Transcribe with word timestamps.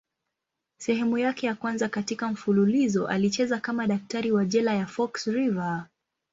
Sehemu 0.77 1.17
yake 1.17 1.47
ya 1.47 1.55
kwanza 1.55 1.89
katika 1.89 2.27
mfululizo 2.31 3.07
alicheza 3.07 3.59
kama 3.59 3.87
daktari 3.87 4.31
wa 4.31 4.45
jela 4.45 4.73
ya 4.73 4.85
Fox 4.85 5.27
River. 5.27 5.85